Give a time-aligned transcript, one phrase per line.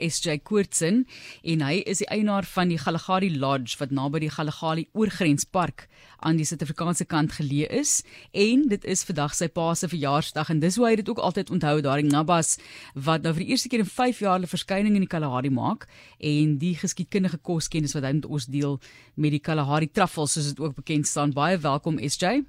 [0.00, 1.04] SJ Koortsen
[1.42, 5.86] en hy is die eienaar van die Galagadi Lodge wat naby die Galagadi Oorgrenspark
[6.24, 8.00] aan die Suid-Afrikaanse kant geleë is
[8.32, 11.52] en dit is vandag sy pa se verjaarsdag en dis hoe hy dit ook altyd
[11.54, 12.56] onthou daardie Nabas
[12.94, 15.88] wat nou vir die eerste keer in 5 jaar 'n verskyning in die Kalahari maak
[16.18, 18.80] en die geskiedkundige koskennis wat hy met ons deel
[19.16, 22.44] met die Kalahari truffles soos dit ook bekend staan baie welkom SJ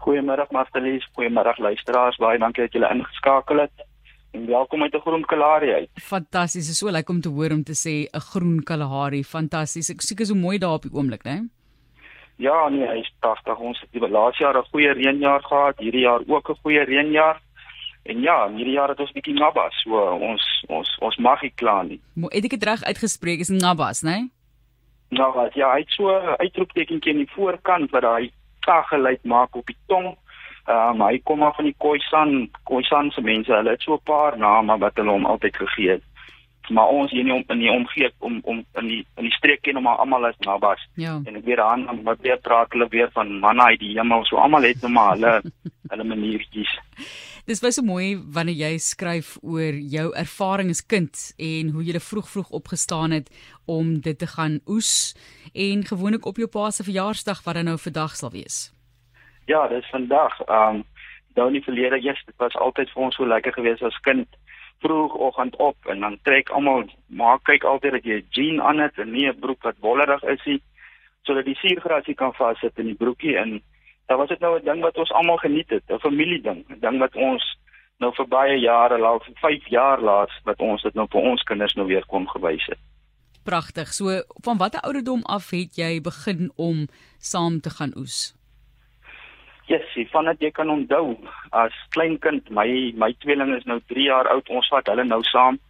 [0.00, 2.16] Goeiemôre Martelies, goeiemôre luisteraars.
[2.16, 3.82] Baie dankie dat julle ingeskakel het.
[4.30, 5.88] En welkom uit 'n groen Kalahari uit.
[5.94, 9.24] Fantasties, is so lekker om te hoor om te sê 'n groen Kalahari.
[9.24, 9.90] Fantasties.
[9.90, 11.48] Ek seker so mooi daar op die oomblik, né?
[12.36, 13.58] Ja, nee, hy's pragtig.
[13.58, 17.40] Ons het die laaste jaar 'n goeie reënjaar gehad, hierdie jaar ook 'n goeie reënjaar.
[18.02, 21.82] En ja, hierdie jaar het ons bietjie nabas, so ons ons ons mag nie kla
[21.82, 22.00] nie.
[22.14, 24.30] Moet ek dit reg uitgespreek is nabas, né?
[25.08, 29.66] Nabas, ja, hy het so 'n uitroeptekentjie in die voorkant wat daai geluid maak op
[29.66, 30.16] die tong.
[30.66, 33.52] Ehm um, hy kom af van die Khoisan, Khoisan se mense.
[33.52, 36.02] Hulle het so 'n paar name wat hulle hom altyd gegee het.
[36.68, 39.62] Maar ons hier nie om in die omgee om om in die in die streek
[39.62, 40.88] ken hom almal as Nabas.
[40.94, 41.20] Ja.
[41.24, 44.24] En ek weet aan wat weer praat hulle weer van manna uit die hemel.
[44.24, 45.42] So almal het nou maar hulle
[45.90, 46.78] hulle maniertjies.
[47.46, 51.98] Dis baie so mooi wanneer jy skryf oor jou ervaring as kind en hoe jy
[51.98, 53.30] vroeg vroeg opgestaan het
[53.66, 55.16] om dit te gaan oes
[55.54, 58.68] en gewoonlik op jou pa se verjaarsdag wat dan nou vandag sal wees.
[59.46, 60.40] Ja, dis vandag.
[60.46, 60.84] Ehm um,
[61.34, 64.28] nou nie verlede jaar, dit was altyd vir ons so lekker geweest as kind
[64.80, 68.98] vroegoggend op en dan trek almal maak kyk altyd dat jy 'n jean aan het
[68.98, 70.62] en nie 'n broek wat bollerig is nie
[71.22, 73.62] sodat die suurgrasie kan vassit in die broekie en
[74.06, 76.98] dan was dit nou 'n ding wat ons almal geniet het, 'n familieding, 'n ding
[76.98, 77.58] wat ons
[77.98, 81.74] nou vir baie jare lank, 5 jaar laas wat ons dit nou vir ons kinders
[81.74, 82.78] nou weer kom gewys het.
[83.44, 83.92] Pragtig.
[83.92, 88.39] So van watter ouderdom af het jy begin om saam te gaan oes?
[89.70, 91.14] Yes, van dit jy kan onthou
[91.54, 92.66] as klein kind, my
[92.98, 95.60] my tweeling is nou 3 jaar oud, ons vat hulle nou saam.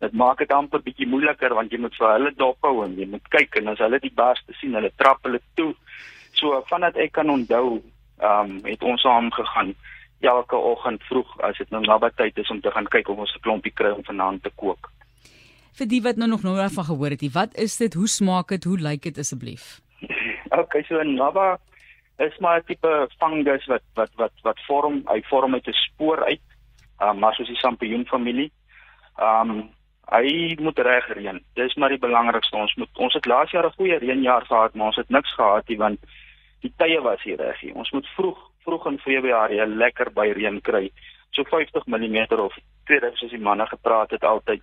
[0.00, 3.06] Dit maak dit amper bietjie moeiliker want jy moet vir hulle dop hou en jy
[3.12, 5.74] moet kyk en as hulle die beste sien, hulle trap hulle toe.
[6.38, 7.82] So vandat ek kan onthou,
[8.22, 9.74] ehm um, het ons saam gegaan
[10.22, 13.34] elke oggend vroeg as dit nou naby tyd is om te gaan kyk of ons
[13.36, 14.88] 'n klompie kry om vanaand te kook.
[15.76, 17.94] Vir die wat nou nog nooit van gehoor het, wat is dit?
[17.94, 18.64] Hoe smaak dit?
[18.64, 19.80] Hoe lyk dit asseblief?
[20.60, 21.58] okay, so 'n naba
[22.26, 26.24] is maar 'n tipe fungus wat wat wat wat vorm, hy vorm uit 'n spoor
[26.24, 26.46] uit.
[26.98, 28.52] Ehm um, maar soos die sampioen familie.
[29.16, 29.70] Ehm um,
[30.10, 31.44] hy moet reg reën.
[31.54, 32.56] Dis maar die belangrikste.
[32.56, 35.68] Ons moet ons het laas jaar 'n goeie reënjaar gehad, maar ons het niks gehad
[35.68, 35.98] nie want
[36.60, 37.62] die tye was hier reg.
[37.74, 40.90] Ons moet vroeg vroeg in Februarie 'n lekker by reën kry.
[41.30, 44.62] So 50 mm of 2000 soos die manne gepraat het altyd.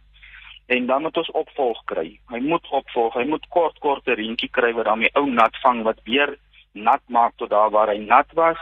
[0.68, 2.19] En dan moet ons opvolg kry.
[2.28, 3.14] Hy moet opvolg.
[3.14, 6.38] Hy moet kort kort 'n reentjie kry wat dan die ou nat vang wat weer
[6.72, 8.57] nat maak tot daar waar hy nat was.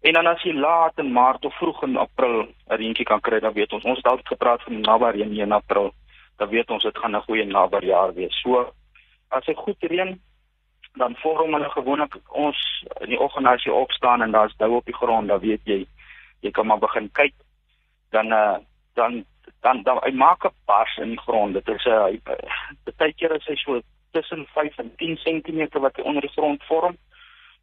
[0.00, 3.40] En dan as jy laat in Maart of vroeg in April 'n reentjie kan kry,
[3.40, 5.92] dan weet ons ons het altyd gepraat van naby reën in April.
[6.36, 8.40] Dan weet ons dit gaan 'n goeie nabyjaar wees.
[8.40, 8.72] So
[9.28, 10.20] as hy goed reën,
[10.94, 14.84] dan vorm hulle gewoonlik ons in die oggend as jy opstaan en daar's dou op
[14.84, 15.86] die grond, dan weet jy
[16.40, 17.34] jy kan maar begin kyk.
[18.10, 18.56] Dan uh,
[18.94, 19.24] dan
[19.60, 21.54] dan dan hy maak 'n bars in die grond.
[21.54, 25.96] Dit is 'n uh, baie keer is hy so tussen 5 en 10 cm wat
[25.96, 26.96] hy onder die grond vorm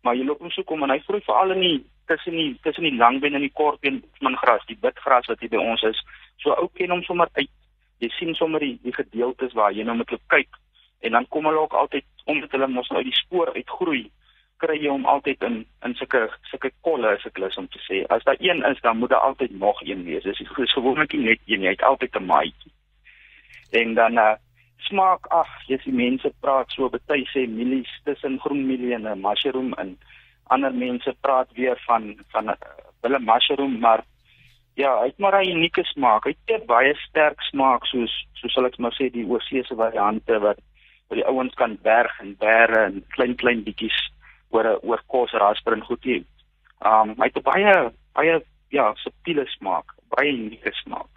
[0.04, 1.78] maar jy loop hom so kom en hy groei veral in die
[2.08, 5.58] tussen die tussen die langbeen en die kortbeen van gras, die witgras wat hier by
[5.62, 6.00] ons is.
[6.44, 7.52] So ou ken hom sommer uit.
[8.00, 10.62] Jy sien sommer die die gedeeltes waar jy nou moet kyk
[11.06, 14.08] en dan kom hulle ook altyd omdat hulle mos nou die spoor uitgroei
[14.62, 18.02] kry jy hom altyd in in sulke sulke kolle as ek lus om te sê.
[18.14, 20.24] As daar een is, dan moet daar altyd nog een wees.
[20.24, 20.42] Dis
[20.74, 22.74] gewoonlik net een, jy het altyd 'n maatjie.
[23.72, 24.36] En dan uh,
[24.86, 29.22] smaak ag jy sien mense praat so baie sê mielies tussen groen mielie en 'n
[29.22, 29.98] mushroom en
[30.50, 32.56] ander mense praat weer van van
[33.02, 34.04] hulle mushroom maar
[34.76, 38.66] ja hy het maar 'n unieke smaak hy het baie sterk smaak soos soos sal
[38.66, 40.60] ek maar sê die oorsese variante wat
[41.10, 43.98] wat die ouens kan berg en bære en klein klein bietjies
[44.50, 46.24] oor oor kos rasper en goed hier.
[46.86, 47.76] Um hy het baie
[48.18, 48.40] baie
[48.76, 51.17] ja subtiele smaak, baie unieke smaak.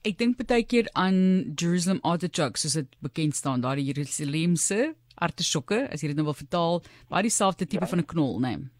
[0.00, 1.16] Ek dink baie keer aan
[1.60, 6.78] Jerusalem artichokes soos dit bekend staan, daardie Jerusalemse artisjokke, as jy dit nou wil vertaal,
[7.12, 7.90] baie dieselfde tipe ja.
[7.90, 8.54] van 'n knol, né?
[8.56, 8.70] Nee.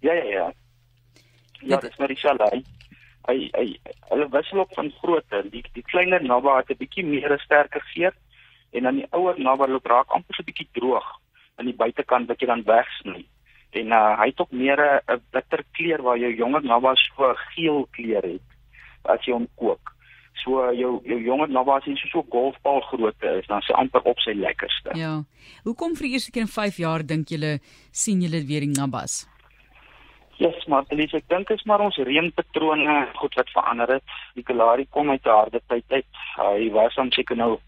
[0.00, 0.46] Ja ja ja.
[1.60, 2.62] Ja, dit is maar dieselfde.
[3.28, 3.66] Hy hy
[4.08, 5.42] hulle wissel op van grootte.
[5.52, 8.14] Die die kleiner naba het 'n bietjie meer 'n sterker geur
[8.72, 11.08] en dan die ouer naba loop raak amper so 'n bietjie droog
[11.56, 13.26] aan die buitekant wat jy dan wegsny.
[13.76, 17.86] En uh, hy het ook meer 'n bitter kleur waar jou jonger naba so geel
[17.90, 18.48] kleur het
[19.04, 19.95] as jy hom kook
[20.46, 24.34] so jou jou jonger nabas is so golfbal grootte is dan se amper op sy
[24.38, 24.94] lekkerste.
[24.94, 25.24] Ja.
[25.66, 27.58] Hoekom vir die eerste keer in 5 jaar dink julle
[27.90, 29.26] sien julle weer die nabas?
[30.38, 34.16] Ja, yes, maar Elise, ek dink is maar ons reënpatrone goed wat verander het.
[34.36, 36.12] Die Kalahari kom uit 'n harde tyd uit.
[36.36, 37.58] Hy was om seker nou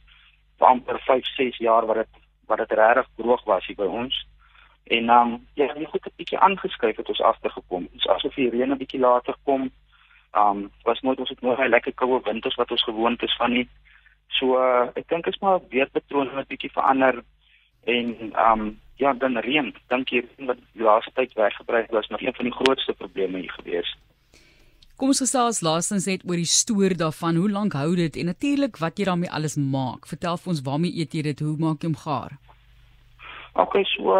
[0.58, 2.12] amper 5, 6 jaar wat dit
[2.48, 4.14] wat dit regtig droog was hier by ons.
[4.88, 7.88] En dan um, ja, jy het 'n bietjie aangeskuif het ons agtergekom.
[7.92, 9.70] Ons asof die reën 'n bietjie later kom.
[10.32, 13.52] Um was nooit ons het nooit 'n lekker koue winters wat ons gewoond is van
[13.52, 13.68] nie.
[14.28, 17.22] So uh, ek dink is maar weerpatrone wat bietjie verander
[17.84, 19.74] en um ja, dan reën.
[19.88, 23.54] Dink jy wat die laaste tyd weggebreek was nog een van die grootste probleme hier
[23.60, 23.96] gewees.
[24.98, 27.36] Kom ons gesels laastens net oor die stoor daarvan.
[27.38, 30.08] Hoe lank hou dit en natuurlik wat jy daarmee alles maak.
[30.10, 31.40] Vertel vir ons waarmee eet jy dit?
[31.46, 32.34] Hoe maak jy hom gaar?
[33.54, 34.14] Okay, so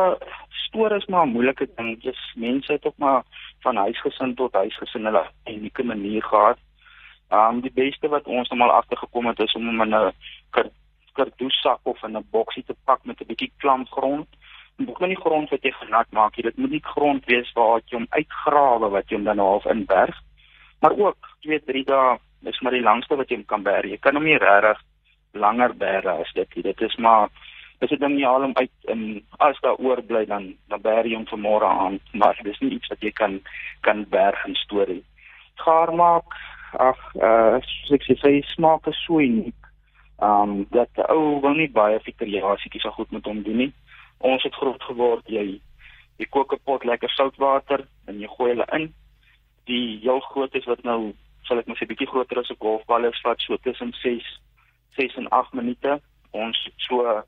[0.68, 2.02] stoor is maar 'n moeilike ding.
[2.02, 3.22] Dis mense het ook maar
[3.60, 6.58] van huisgesin tot huisgesin hulle unieke manier gehad.
[7.30, 10.12] Um die beste wat ons nou al agtergekom het is om hom in 'n
[11.12, 14.28] kardoesak of in 'n boksie te pak met 'n bietjie klam grond.
[14.76, 16.42] Moet nie grond wat jy genat maak nie.
[16.42, 20.16] Dit moet nie grond wees waar jy hom uitgrawe wat jy hom dan half inberg.
[20.80, 23.90] Maar ook 2, 3 dae is maar die langste wat jy hom kan berg.
[23.90, 24.82] Jy kan hom nie regtig
[25.32, 26.62] langer berg as dit.
[26.62, 27.28] Dit is maar
[27.78, 29.02] Dis dit dan nie al om uit in
[29.38, 32.90] as daar oorbly dan dan berg jy hom vir môre aan, maar dis nie iets
[32.90, 33.40] wat jy kan
[33.86, 35.04] kan berg in storie.
[35.62, 36.34] Gaar maak,
[36.72, 37.60] ag, uh
[37.94, 39.70] ek sê sy smaak is so uniek.
[40.18, 43.72] Um dat ou wil nie baie fikeriasietjies so goed met hom doen nie.
[44.18, 45.60] Ons het groot geword jy
[46.18, 48.94] jy kook 'n pot lekker soutwater en jy gooi hulle in.
[49.70, 51.14] Die heel groot is wat nou
[51.46, 54.24] sal ek net 'n bietjie groter as 'n golfbal is vat so tussen 6
[54.96, 56.00] 6 en 8 minute.
[56.32, 57.22] Ons so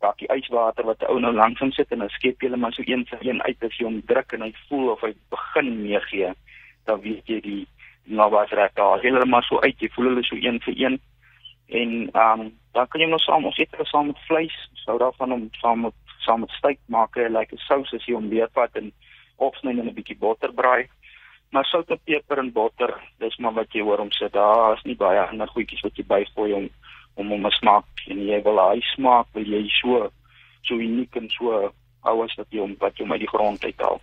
[0.00, 2.82] bakkie yswater wat 'n ou nou langsam sit en dan skep jy hom maar so
[2.86, 6.34] een vir een uit as jy hom druk en hy voel of hy begin meegee
[6.84, 7.66] dan weet jy die
[8.06, 9.02] nabas reg daar.
[9.02, 11.00] Jy hulle maar so uit jy voel hulle so een vir een.
[11.66, 14.98] En ehm um, dan kan jy nog saam ons eet hulle saam met vleis sou
[14.98, 15.94] daarvan om saam met
[16.26, 18.92] saam met steak maak like 'n sous as jy hom weer vat en
[19.36, 20.88] opsny in 'n bietjie botter braai.
[21.50, 24.32] Maar sout en peper en botter dis maar wat jy hoor om sit.
[24.32, 26.68] Daar is nie baie ander goedjies wat jy bygooi om
[27.16, 30.10] om om 'n smaak en jy wil hy smaak wil jy so
[30.62, 31.72] so uniek en so
[32.02, 34.00] ouers wat jy om wat jy met die grond uithaal